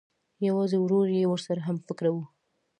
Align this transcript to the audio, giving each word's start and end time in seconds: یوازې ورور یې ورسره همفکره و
یوازې 0.47 0.77
ورور 0.81 1.05
یې 1.17 1.25
ورسره 1.31 1.59
همفکره 1.67 2.11
و 2.13 2.17